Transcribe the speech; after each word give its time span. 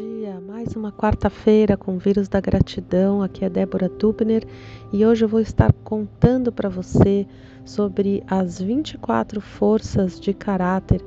dia! 0.00 0.40
Mais 0.40 0.74
uma 0.74 0.90
quarta-feira 0.90 1.76
com 1.76 1.96
o 1.96 1.98
vírus 1.98 2.26
da 2.26 2.40
gratidão. 2.40 3.22
Aqui 3.22 3.44
é 3.44 3.50
Débora 3.50 3.88
Tubner 3.88 4.46
e 4.90 5.04
hoje 5.04 5.24
eu 5.24 5.28
vou 5.28 5.40
estar 5.40 5.72
contando 5.84 6.50
para 6.50 6.70
você 6.70 7.26
sobre 7.66 8.22
as 8.26 8.60
24 8.60 9.40
forças 9.40 10.18
de 10.18 10.32
caráter 10.32 11.02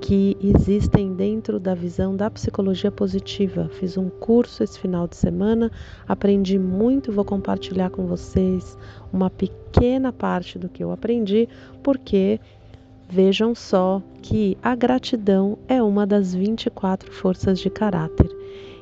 que 0.00 0.36
existem 0.42 1.14
dentro 1.14 1.60
da 1.60 1.74
visão 1.74 2.16
da 2.16 2.28
psicologia 2.28 2.90
positiva. 2.90 3.70
Fiz 3.78 3.96
um 3.96 4.08
curso 4.08 4.64
esse 4.64 4.76
final 4.76 5.06
de 5.06 5.14
semana, 5.14 5.70
aprendi 6.08 6.58
muito, 6.58 7.12
vou 7.12 7.24
compartilhar 7.24 7.90
com 7.90 8.06
vocês 8.06 8.76
uma 9.12 9.30
pequena 9.30 10.12
parte 10.12 10.58
do 10.58 10.68
que 10.68 10.82
eu 10.82 10.90
aprendi, 10.90 11.48
porque 11.84 12.40
Vejam 13.14 13.54
só 13.54 14.02
que 14.22 14.56
a 14.62 14.74
gratidão 14.74 15.58
é 15.68 15.82
uma 15.82 16.06
das 16.06 16.34
24 16.34 17.12
forças 17.12 17.60
de 17.60 17.68
caráter. 17.68 18.26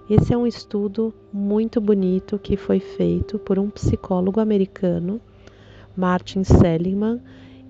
Esse 0.08 0.32
é 0.32 0.38
um 0.38 0.46
estudo 0.46 1.12
muito 1.32 1.80
bonito 1.80 2.38
que 2.38 2.56
foi 2.56 2.78
feito 2.78 3.40
por 3.40 3.58
um 3.58 3.68
psicólogo 3.68 4.38
americano, 4.38 5.20
Martin 5.96 6.44
Seligman, 6.44 7.20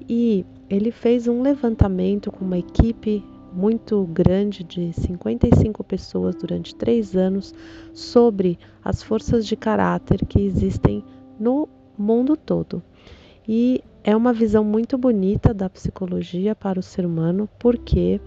e 0.06 0.45
ele 0.68 0.91
fez 0.91 1.27
um 1.27 1.41
levantamento 1.41 2.30
com 2.30 2.45
uma 2.45 2.59
equipe 2.59 3.24
muito 3.54 4.04
grande 4.12 4.62
de 4.62 4.92
55 4.92 5.82
pessoas 5.82 6.34
durante 6.34 6.74
três 6.74 7.16
anos 7.16 7.54
sobre 7.95 8.59
as 8.84 9.02
forças 9.02 9.46
de 9.46 9.56
caráter 9.56 10.27
que 10.27 10.42
existem 10.42 11.02
no 11.38 11.66
mundo 11.96 12.37
todo. 12.37 12.82
E 13.52 13.82
é 14.04 14.14
uma 14.14 14.32
visão 14.32 14.62
muito 14.62 14.96
bonita 14.96 15.52
da 15.52 15.68
psicologia 15.68 16.54
para 16.54 16.78
o 16.78 16.82
ser 16.84 17.04
humano, 17.04 17.48
porque 17.59 18.20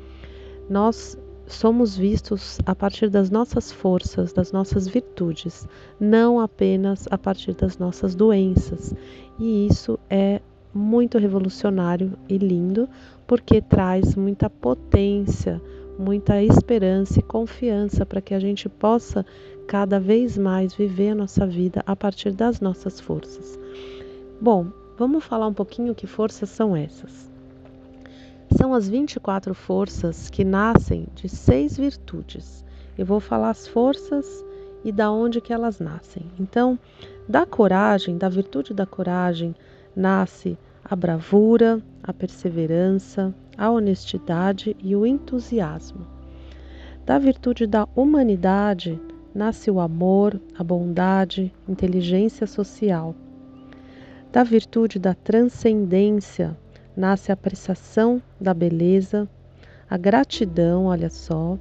nós 0.70 1.18
somos 1.48 1.96
vistos 1.96 2.60
a 2.66 2.76
partir 2.76 3.10
das 3.10 3.30
nossas 3.30 3.72
forças, 3.72 4.34
das 4.34 4.52
nossas 4.52 4.86
virtudes, 4.86 5.66
não 5.98 6.42
apenas 6.42 7.08
a 7.10 7.18
partir 7.18 7.54
das 7.54 7.78
nossas 7.78 8.16
doenças. 8.16 8.94
E 9.40 9.66
isso 9.66 9.98
é 10.10 10.42
muito 10.74 11.18
revolucionário 11.18 12.18
e 12.28 12.38
lindo, 12.38 12.90
porque 13.26 13.62
traz 13.62 14.18
muita 14.18 14.50
potência, 14.50 15.62
muita 15.98 16.44
esperança 16.44 17.20
e 17.20 17.24
confiança 17.24 18.06
para 18.06 18.20
que 18.20 18.34
a 18.34 18.42
gente 18.42 18.68
possa 18.68 19.26
cada 19.68 20.02
vez 20.02 20.38
mais 20.38 20.74
viver 20.74 21.12
a 21.12 21.16
nossa 21.16 21.48
vida 21.48 21.82
a 21.86 21.96
partir 21.96 22.34
das 22.34 22.60
nossas 22.60 23.00
forças. 23.00 23.58
Bom, 24.42 24.83
Vamos 24.96 25.24
falar 25.24 25.48
um 25.48 25.54
pouquinho 25.54 25.96
que 25.96 26.06
forças 26.06 26.50
são 26.50 26.76
essas. 26.76 27.32
São 28.56 28.76
as 28.76 28.88
24 28.88 29.56
forças 29.56 30.30
que 30.30 30.44
nascem 30.44 31.08
de 31.16 31.28
seis 31.28 31.76
virtudes. 31.76 32.64
Eu 32.96 33.04
vou 33.04 33.20
falar 33.20 33.50
as 33.50 33.68
forças 33.68 34.46
e 34.84 34.92
da 34.92 35.12
onde 35.12 35.42
que 35.42 35.52
elas 35.52 35.80
nascem. 35.80 36.24
Então, 36.40 36.78
da 37.28 37.44
coragem, 37.44 38.20
da 38.20 38.30
virtude 38.30 38.72
da 38.72 38.86
coragem, 38.86 39.56
nasce 39.96 40.56
a 40.86 40.96
bravura, 40.96 41.82
a 42.04 42.14
perseverança, 42.14 43.34
a 43.58 43.72
honestidade 43.72 44.76
e 44.80 44.96
o 44.96 45.08
entusiasmo. 45.08 46.06
Da 47.04 47.18
virtude 47.18 47.66
da 47.66 47.88
humanidade, 47.96 49.02
nasce 49.34 49.72
o 49.72 49.80
amor, 49.80 50.40
a 50.56 50.64
bondade, 50.64 51.52
inteligência 51.68 52.46
social. 52.46 53.16
Da 54.34 54.44
virtude 54.44 54.98
da 54.98 55.14
transcendência 55.14 56.58
nasce 56.98 57.32
a 57.32 57.36
apreciação 57.36 58.20
da 58.42 58.52
beleza, 58.52 59.30
a 59.88 59.96
gratidão, 59.96 60.86
olha 60.86 61.12
só, 61.12 61.56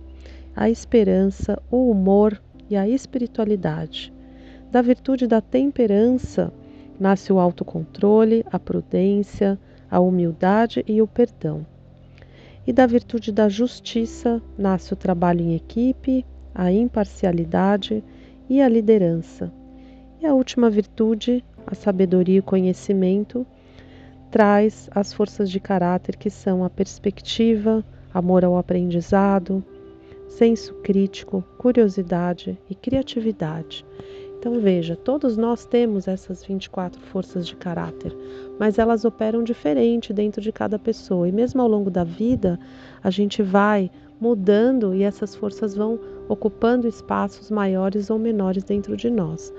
a 0.57 0.71
esperança, 0.71 1.63
o 1.71 1.91
humor 1.91 2.41
e 2.71 2.75
a 2.75 2.89
espiritualidade. 2.89 4.11
Da 4.71 4.81
virtude 4.81 5.27
da 5.27 5.43
temperança 5.43 6.51
nasce 6.99 7.31
o 7.31 7.39
autocontrole, 7.39 8.43
a 8.51 8.59
prudência, 8.59 9.59
a 9.91 10.01
humildade 10.01 10.83
e 10.89 11.03
o 11.03 11.07
perdão. 11.07 11.67
E 12.67 12.73
da 12.73 12.87
virtude 12.87 13.33
da 13.33 13.51
justiça 13.51 14.41
nasce 14.57 14.95
o 14.95 14.97
trabalho 14.97 15.43
em 15.43 15.55
equipe, 15.55 16.25
a 16.55 16.73
imparcialidade 16.73 18.03
e 18.49 18.63
a 18.63 18.69
liderança. 18.69 19.53
E 20.23 20.27
a 20.27 20.33
última 20.33 20.71
virtude 20.71 21.45
a 21.73 21.75
sabedoria 21.75 22.37
e 22.37 22.41
o 22.41 22.43
conhecimento, 22.43 23.47
traz 24.31 24.89
as 24.95 25.13
forças 25.13 25.51
de 25.51 25.59
caráter 25.59 26.17
que 26.17 26.29
são 26.29 26.63
a 26.63 26.71
perspectiva, 26.71 27.85
amor 28.13 28.45
ao 28.45 28.59
aprendizado, 28.59 29.65
senso 30.29 30.75
crítico, 30.83 31.43
curiosidade 31.59 32.59
e 32.69 32.75
criatividade. 32.75 33.85
Então 34.39 34.61
veja, 34.61 34.97
todos 34.97 35.37
nós 35.37 35.65
temos 35.65 36.07
essas 36.09 36.45
24 36.45 37.01
forças 37.01 37.47
de 37.47 37.57
caráter, 37.57 38.15
mas 38.59 38.79
elas 38.79 39.05
operam 39.05 39.43
diferente 39.43 40.13
dentro 40.13 40.43
de 40.43 40.53
cada 40.53 40.79
pessoa. 40.79 41.29
E 41.29 41.33
mesmo 41.33 41.63
ao 41.63 41.69
longo 41.69 41.91
da 41.91 42.05
vida, 42.05 42.59
a 43.03 43.09
gente 43.09 43.43
vai 43.43 43.91
mudando 44.21 44.95
e 44.95 45.05
essas 45.05 45.35
forças 45.35 45.75
vão 45.75 45.99
ocupando 46.29 46.87
espaços 46.87 47.51
maiores 47.51 48.11
ou 48.11 48.19
menores 48.19 48.65
dentro 48.65 48.97
de 48.97 49.09
nós. 49.09 49.53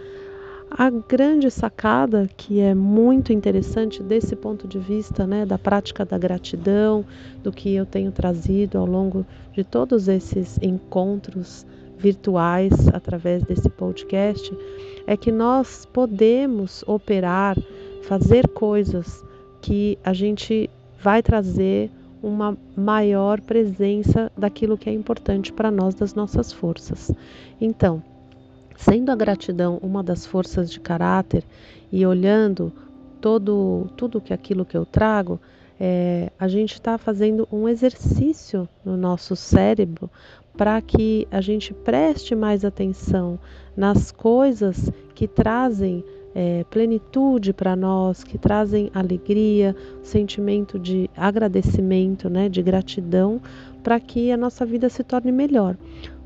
A 0.75 0.89
grande 0.89 1.51
sacada, 1.51 2.28
que 2.35 2.59
é 2.59 2.73
muito 2.73 3.31
interessante 3.31 4.01
desse 4.01 4.35
ponto 4.35 4.67
de 4.67 4.79
vista 4.79 5.28
né, 5.28 5.45
da 5.45 5.56
prática 5.56 6.03
da 6.03 6.17
gratidão, 6.17 7.06
do 7.44 7.51
que 7.51 7.75
eu 7.75 7.85
tenho 7.85 8.11
trazido 8.11 8.79
ao 8.79 8.85
longo 8.88 9.23
de 9.51 9.63
todos 9.63 10.07
esses 10.07 10.57
encontros 10.63 11.63
virtuais 11.95 12.88
através 12.91 13.44
desse 13.44 13.69
podcast, 13.69 14.51
é 15.06 15.16
que 15.16 15.31
nós 15.31 15.85
podemos 15.85 16.84
operar, 16.88 17.55
fazer 18.01 18.47
coisas 18.47 19.23
que 19.61 20.00
a 20.03 20.11
gente 20.11 20.72
vai 21.00 21.22
trazer 21.22 21.91
uma 22.22 22.57
maior 22.75 23.40
presença 23.41 24.31
daquilo 24.35 24.75
que 24.75 24.90
é 24.90 24.94
importante 24.94 25.53
para 25.53 25.69
nós, 25.69 25.94
das 25.94 26.16
nossas 26.16 26.51
forças. 26.51 27.11
Então, 27.61 28.01
Sendo 28.75 29.11
a 29.11 29.16
gratidão 29.16 29.79
uma 29.81 30.03
das 30.03 30.25
forças 30.25 30.72
de 30.72 30.79
caráter 30.79 31.44
e 31.91 32.06
olhando 32.06 32.72
todo 33.22 33.88
tudo 33.95 34.19
que 34.19 34.34
aquilo 34.34 34.66
que 34.66 34.75
eu 34.75 34.85
trago, 34.85 35.39
é, 35.79 36.31
a 36.38 36.47
gente 36.47 36.73
está 36.73 36.97
fazendo 36.97 37.47
um 37.51 37.67
exercício 37.67 38.67
no 38.84 38.95
nosso 38.97 39.35
cérebro 39.35 40.09
para 40.56 40.79
que 40.81 41.28
a 41.31 41.41
gente 41.41 41.73
preste 41.73 42.35
mais 42.35 42.63
atenção 42.63 43.39
nas 43.75 44.11
coisas 44.11 44.91
que 45.16 45.28
trazem 45.28 46.03
é, 46.35 46.63
plenitude 46.69 47.53
para 47.53 47.75
nós, 47.75 48.23
que 48.23 48.38
trazem 48.38 48.90
alegria, 48.94 49.75
sentimento 50.01 50.79
de 50.79 51.09
agradecimento, 51.16 52.29
né, 52.29 52.50
de 52.50 52.61
gratidão, 52.61 53.41
para 53.84 54.00
que 54.00 54.31
a 54.31 54.38
nossa 54.38 54.66
vida 54.66 54.90
se 54.90 55.03
torne 55.03 55.31
melhor. 55.31 55.78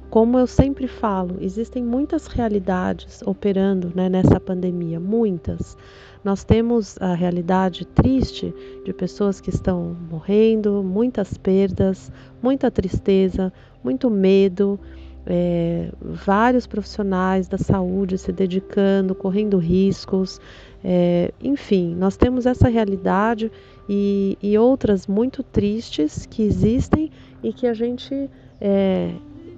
Como 0.09 0.39
eu 0.39 0.47
sempre 0.47 0.87
falo, 0.87 1.37
existem 1.41 1.83
muitas 1.83 2.27
realidades 2.27 3.21
operando 3.25 3.91
né, 3.93 4.07
nessa 4.07 4.39
pandemia, 4.39 4.99
muitas. 4.99 5.77
Nós 6.23 6.43
temos 6.43 6.97
a 7.01 7.13
realidade 7.13 7.85
triste 7.85 8.53
de 8.85 8.93
pessoas 8.93 9.41
que 9.41 9.49
estão 9.49 9.95
morrendo, 10.09 10.81
muitas 10.81 11.37
perdas, 11.37 12.11
muita 12.41 12.71
tristeza, 12.71 13.51
muito 13.83 14.09
medo, 14.09 14.79
é, 15.25 15.91
vários 16.01 16.65
profissionais 16.65 17.49
da 17.49 17.57
saúde 17.57 18.17
se 18.17 18.31
dedicando, 18.31 19.13
correndo 19.13 19.57
riscos, 19.57 20.39
é, 20.83 21.33
enfim, 21.41 21.93
nós 21.95 22.15
temos 22.15 22.45
essa 22.45 22.69
realidade 22.69 23.51
e, 23.89 24.37
e, 24.41 24.57
outras 24.57 25.05
muito 25.05 25.43
tristes 25.43 26.25
que 26.25 26.43
existem 26.43 27.11
e 27.43 27.51
que 27.51 27.67
a 27.67 27.73
gente 27.73 28.29
é, 28.61 29.11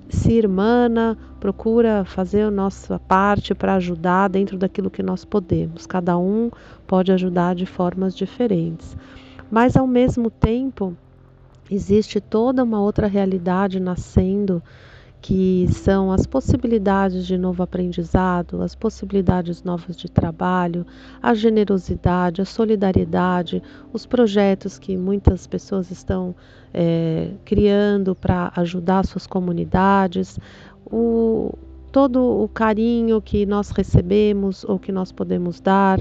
se 0.10 0.34
irmana, 0.34 1.18
procura 1.40 2.04
fazer 2.04 2.42
a 2.42 2.52
nossa 2.52 3.00
parte 3.00 3.54
para 3.54 3.76
ajudar 3.76 4.28
dentro 4.28 4.58
daquilo 4.58 4.90
que 4.90 5.04
nós 5.04 5.24
podemos. 5.24 5.86
Cada 5.86 6.18
um 6.18 6.50
pode 6.88 7.12
ajudar 7.12 7.56
de 7.56 7.66
formas 7.66 8.16
diferentes. 8.16 8.98
Mas 9.52 9.78
ao 9.78 9.88
mesmo 9.88 10.30
tempo, 10.30 10.96
existe 11.70 12.20
toda 12.20 12.64
uma 12.64 12.82
outra 12.82 13.08
realidade 13.08 13.80
nascendo 13.80 14.62
que 15.22 15.68
são 15.70 16.12
as 16.12 16.26
possibilidades 16.26 17.28
de 17.28 17.38
novo 17.38 17.62
aprendizado, 17.62 18.62
as 18.62 18.74
possibilidades 18.74 19.64
novas 19.64 19.98
de 19.98 20.10
trabalho, 20.10 20.86
a 21.22 21.34
generosidade, 21.34 22.42
a 22.42 22.46
solidariedade, 22.46 23.62
os 23.92 24.06
projetos 24.06 24.80
que 24.80 24.96
muitas 24.96 25.46
pessoas 25.46 25.92
estão 25.92 26.34
é, 26.74 27.32
criando 27.44 28.16
para 28.16 28.52
ajudar 28.56 29.06
suas 29.06 29.28
comunidades, 29.28 30.40
o, 30.86 31.54
todo 31.92 32.42
o 32.42 32.48
carinho 32.48 33.22
que 33.22 33.46
nós 33.46 33.72
recebemos 33.72 34.64
ou 34.64 34.80
que 34.80 34.92
nós 34.92 35.12
podemos 35.12 35.60
dar. 35.60 36.00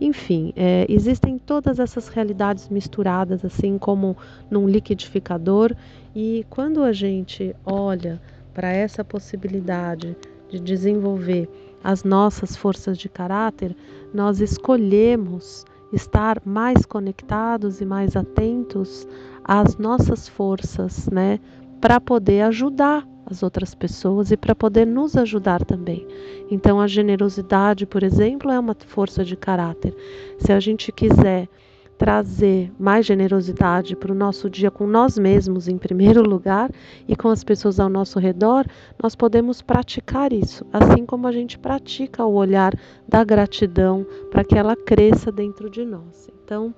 Enfim, 0.00 0.52
é, 0.56 0.86
existem 0.88 1.38
todas 1.38 1.78
essas 1.78 2.08
realidades 2.08 2.68
misturadas, 2.68 3.44
assim 3.44 3.78
como 3.78 4.16
num 4.50 4.66
liquidificador, 4.66 5.74
e 6.16 6.46
quando 6.48 6.82
a 6.82 6.92
gente 6.92 7.54
olha 7.64 8.20
para 8.54 8.68
essa 8.68 9.04
possibilidade 9.04 10.16
de 10.48 10.60
desenvolver 10.60 11.48
as 11.82 12.04
nossas 12.04 12.56
forças 12.56 12.96
de 12.96 13.08
caráter, 13.08 13.76
nós 14.14 14.40
escolhemos 14.40 15.64
estar 15.92 16.40
mais 16.44 16.86
conectados 16.86 17.80
e 17.80 17.84
mais 17.84 18.16
atentos 18.16 19.06
às 19.44 19.76
nossas 19.76 20.28
forças, 20.28 21.08
né, 21.10 21.38
para 21.80 22.00
poder 22.00 22.42
ajudar 22.42 23.06
as 23.26 23.42
outras 23.42 23.74
pessoas 23.74 24.30
e 24.30 24.36
para 24.36 24.54
poder 24.54 24.86
nos 24.86 25.16
ajudar 25.16 25.64
também. 25.64 26.06
Então, 26.50 26.80
a 26.80 26.86
generosidade, 26.86 27.86
por 27.86 28.02
exemplo, 28.02 28.50
é 28.50 28.58
uma 28.58 28.76
força 28.86 29.24
de 29.24 29.36
caráter. 29.36 29.94
Se 30.38 30.52
a 30.52 30.60
gente 30.60 30.92
quiser 30.92 31.48
trazer 31.96 32.72
mais 32.78 33.06
generosidade 33.06 33.94
para 33.96 34.12
o 34.12 34.14
nosso 34.14 34.50
dia 34.50 34.70
com 34.70 34.86
nós 34.86 35.16
mesmos, 35.18 35.68
em 35.68 35.78
primeiro 35.78 36.22
lugar, 36.22 36.70
e 37.06 37.14
com 37.14 37.28
as 37.28 37.44
pessoas 37.44 37.78
ao 37.78 37.88
nosso 37.88 38.18
redor, 38.18 38.66
nós 39.02 39.14
podemos 39.14 39.62
praticar 39.62 40.32
isso, 40.32 40.66
assim 40.72 41.06
como 41.06 41.26
a 41.26 41.32
gente 41.32 41.58
pratica 41.58 42.24
o 42.24 42.34
olhar 42.34 42.74
da 43.08 43.22
gratidão 43.22 44.06
para 44.30 44.44
que 44.44 44.56
ela 44.56 44.76
cresça 44.76 45.30
dentro 45.30 45.70
de 45.70 45.84
nós. 45.84 46.28
Então, 46.44 46.74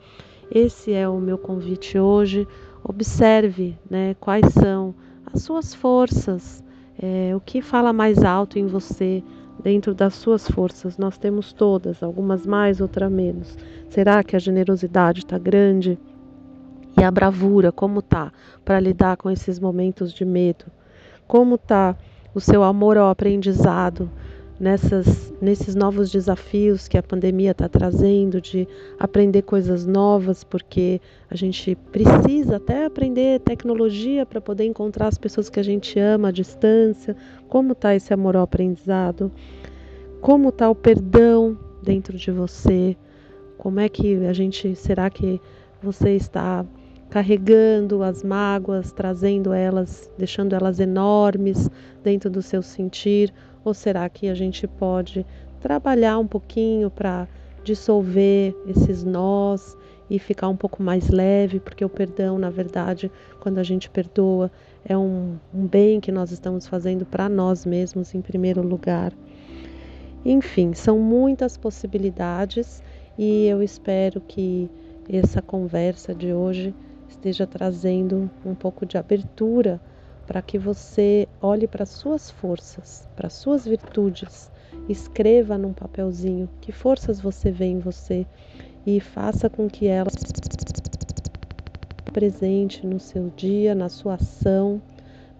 esse 0.50 0.92
é 0.92 1.08
o 1.08 1.18
meu 1.18 1.38
convite 1.38 1.98
hoje. 1.98 2.46
Observe 2.84 3.76
né, 3.90 4.14
quais 4.20 4.52
são 4.52 4.94
as 5.32 5.42
suas 5.42 5.74
forças, 5.74 6.62
é, 6.98 7.34
o 7.34 7.40
que 7.40 7.60
fala 7.60 7.92
mais 7.92 8.22
alto 8.22 8.58
em 8.58 8.66
você, 8.66 9.22
dentro 9.66 9.92
das 9.92 10.14
suas 10.14 10.48
forças. 10.48 10.96
Nós 10.96 11.18
temos 11.18 11.52
todas, 11.52 12.00
algumas 12.00 12.46
mais, 12.46 12.80
outras 12.80 13.10
menos. 13.10 13.58
Será 13.88 14.22
que 14.22 14.36
a 14.36 14.38
generosidade 14.38 15.18
está 15.18 15.36
grande? 15.38 15.98
E 16.96 17.02
a 17.02 17.10
bravura, 17.10 17.72
como 17.72 18.00
tá 18.00 18.32
para 18.64 18.78
lidar 18.78 19.16
com 19.16 19.28
esses 19.28 19.58
momentos 19.58 20.12
de 20.12 20.24
medo? 20.24 20.66
Como 21.26 21.58
tá 21.58 21.96
o 22.32 22.40
seu 22.40 22.62
amor 22.62 22.96
ao 22.96 23.10
aprendizado? 23.10 24.08
Nessas, 24.58 25.32
nesses 25.40 25.74
novos 25.74 26.10
desafios 26.10 26.88
que 26.88 26.96
a 26.96 27.02
pandemia 27.02 27.50
está 27.50 27.68
trazendo, 27.68 28.40
de 28.40 28.66
aprender 28.98 29.42
coisas 29.42 29.86
novas, 29.86 30.42
porque 30.42 31.00
a 31.30 31.36
gente 31.36 31.74
precisa 31.92 32.56
até 32.56 32.86
aprender 32.86 33.40
tecnologia 33.40 34.24
para 34.24 34.40
poder 34.40 34.64
encontrar 34.64 35.08
as 35.08 35.18
pessoas 35.18 35.50
que 35.50 35.60
a 35.60 35.62
gente 35.62 35.98
ama 35.98 36.28
à 36.28 36.32
distância. 36.32 37.16
Como 37.48 37.72
está 37.72 37.94
esse 37.94 38.12
amor 38.12 38.36
ao 38.36 38.42
aprendizado? 38.42 39.30
Como 40.20 40.48
está 40.48 40.68
o 40.70 40.74
perdão 40.74 41.58
dentro 41.82 42.16
de 42.16 42.30
você? 42.30 42.96
Como 43.58 43.80
é 43.80 43.88
que 43.88 44.26
a 44.26 44.32
gente, 44.32 44.74
será 44.74 45.10
que 45.10 45.40
você 45.82 46.12
está 46.12 46.64
carregando 47.10 48.02
as 48.02 48.22
mágoas, 48.22 48.92
trazendo 48.92 49.52
elas, 49.52 50.10
deixando 50.18 50.54
elas 50.54 50.80
enormes 50.80 51.70
dentro 52.02 52.28
do 52.28 52.42
seu 52.42 52.62
sentir? 52.62 53.32
Ou 53.64 53.74
será 53.74 54.08
que 54.08 54.28
a 54.28 54.34
gente 54.34 54.66
pode 54.66 55.24
trabalhar 55.60 56.18
um 56.18 56.26
pouquinho 56.26 56.90
para 56.90 57.26
dissolver 57.64 58.54
esses 58.66 59.02
nós 59.02 59.76
e 60.08 60.18
ficar 60.18 60.48
um 60.48 60.56
pouco 60.56 60.82
mais 60.82 61.08
leve? 61.08 61.58
Porque 61.60 61.84
o 61.84 61.88
perdão, 61.88 62.38
na 62.38 62.50
verdade, 62.50 63.10
quando 63.40 63.58
a 63.58 63.62
gente 63.62 63.90
perdoa, 63.90 64.50
é 64.84 64.96
um, 64.96 65.36
um 65.52 65.66
bem 65.66 66.00
que 66.00 66.12
nós 66.12 66.30
estamos 66.30 66.66
fazendo 66.66 67.04
para 67.04 67.28
nós 67.28 67.66
mesmos 67.66 68.14
em 68.14 68.20
primeiro 68.20 68.62
lugar. 68.62 69.12
Enfim, 70.24 70.74
são 70.74 70.98
muitas 70.98 71.56
possibilidades 71.56 72.82
e 73.16 73.46
eu 73.46 73.62
espero 73.62 74.20
que 74.20 74.68
essa 75.08 75.40
conversa 75.40 76.12
de 76.14 76.32
hoje 76.32 76.74
esteja 77.08 77.46
trazendo 77.46 78.30
um 78.44 78.54
pouco 78.54 78.84
de 78.84 78.96
abertura 78.96 79.80
para 80.26 80.42
que 80.42 80.58
você 80.58 81.28
olhe 81.40 81.68
para 81.68 81.86
suas 81.86 82.30
forças, 82.30 83.08
para 83.14 83.30
suas 83.30 83.64
virtudes, 83.64 84.50
escreva 84.88 85.56
num 85.56 85.72
papelzinho 85.72 86.48
que 86.60 86.72
forças 86.72 87.20
você 87.20 87.50
vê 87.50 87.66
em 87.66 87.78
você 87.78 88.26
e 88.84 89.00
faça 89.00 89.48
com 89.48 89.68
que 89.68 89.86
elas 89.86 90.14
presente 92.16 92.86
no 92.86 92.98
seu 92.98 93.30
dia, 93.36 93.74
na 93.74 93.90
sua 93.90 94.14
ação, 94.14 94.80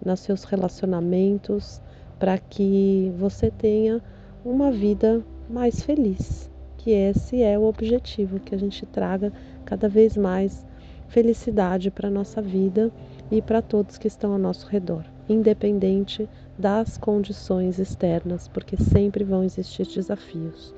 nos 0.05 0.19
seus 0.19 0.43
relacionamentos, 0.43 1.81
para 2.19 2.37
que 2.37 3.11
você 3.17 3.49
tenha 3.49 3.99
uma 4.45 4.71
vida 4.71 5.25
mais 5.49 5.81
feliz. 5.81 6.51
Que 6.77 6.91
esse 6.91 7.41
é 7.41 7.57
o 7.57 7.63
objetivo, 7.63 8.39
que 8.39 8.53
a 8.53 8.59
gente 8.59 8.85
traga 8.85 9.33
cada 9.65 9.89
vez 9.89 10.15
mais 10.15 10.66
felicidade 11.07 11.89
para 11.89 12.09
nossa 12.09 12.41
vida 12.41 12.91
e 13.31 13.41
para 13.41 13.61
todos 13.61 13.97
que 13.97 14.07
estão 14.07 14.33
ao 14.33 14.39
nosso 14.39 14.67
redor, 14.67 15.03
independente 15.27 16.29
das 16.57 16.97
condições 16.97 17.79
externas, 17.79 18.47
porque 18.47 18.77
sempre 18.77 19.23
vão 19.23 19.43
existir 19.43 19.85
desafios. 19.87 20.73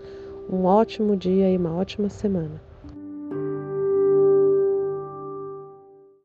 Um 0.51 0.65
ótimo 0.65 1.15
dia 1.15 1.49
e 1.49 1.57
uma 1.57 1.75
ótima 1.75 2.09
semana. 2.09 2.68